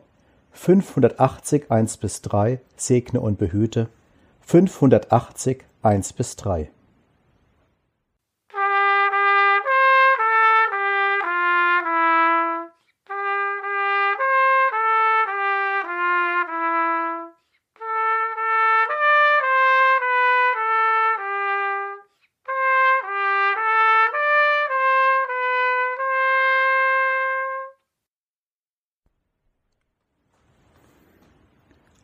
580 0.53 1.71
1 1.71 1.97
bis 1.99 2.23
3 2.23 2.61
Segne 2.77 3.21
und 3.21 3.39
behüte 3.39 3.89
580 4.41 5.65
1 5.83 6.13
bis 6.15 6.37
3. 6.37 6.71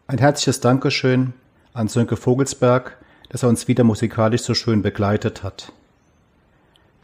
Ein 0.07 0.19
herzliches 0.19 0.61
Dankeschön 0.61 1.33
an 1.73 1.89
Sönke 1.89 2.19
Vogelsberg, 2.19 2.99
dass 3.31 3.43
er 3.43 3.49
uns 3.49 3.69
wieder 3.69 3.85
musikalisch 3.85 4.43
so 4.43 4.53
schön 4.53 4.83
begleitet 4.83 5.43
hat. 5.43 5.73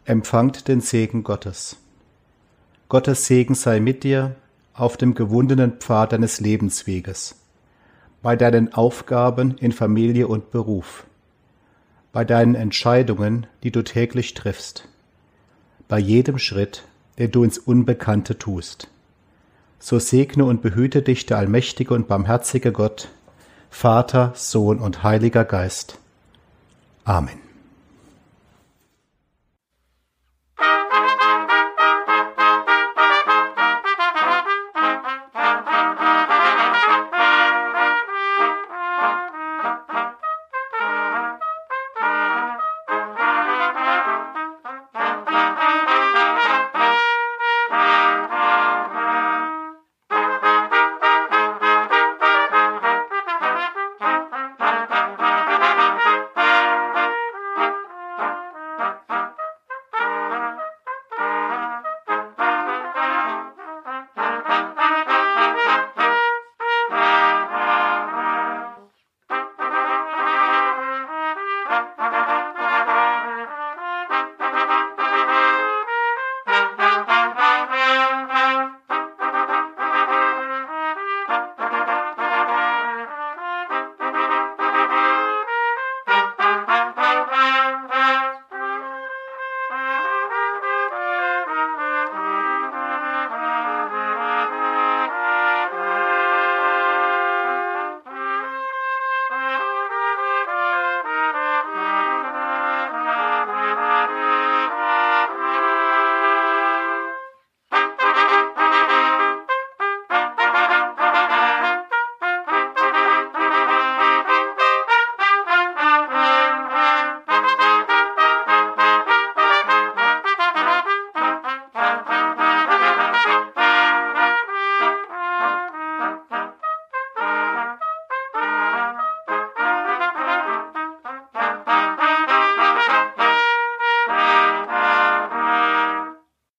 Empfangt 0.05 0.69
den 0.69 0.83
Segen 0.83 1.25
Gottes. 1.25 1.79
Gottes 2.91 3.25
Segen 3.25 3.55
sei 3.55 3.81
mit 3.81 4.05
dir 4.05 4.37
auf 4.75 4.99
dem 4.99 5.15
gewundenen 5.15 5.79
Pfad 5.79 6.13
deines 6.13 6.41
Lebensweges, 6.41 7.37
bei 8.21 8.37
deinen 8.37 8.75
Aufgaben 8.75 9.57
in 9.57 9.73
Familie 9.73 10.29
und 10.29 10.51
Beruf, 10.51 11.07
bei 12.13 12.27
deinen 12.27 12.55
Entscheidungen, 12.55 13.47
die 13.63 13.71
du 13.71 13.83
täglich 13.83 14.35
triffst, 14.35 14.87
bei 15.89 15.99
jedem 15.99 16.37
Schritt, 16.37 16.83
den 17.17 17.31
du 17.31 17.45
ins 17.45 17.57
Unbekannte 17.57 18.37
tust 18.37 18.91
so 19.81 19.99
segne 19.99 20.45
und 20.45 20.63
behüte 20.63 21.03
dich 21.03 21.27
der 21.27 21.39
allmächtige 21.39 21.95
und 21.95 22.07
barmherzige 22.07 22.71
Gott, 22.71 23.09
Vater, 23.71 24.33
Sohn 24.37 24.79
und 24.79 25.03
Heiliger 25.03 25.45
Geist. 25.45 25.99
Amen. 27.05 27.50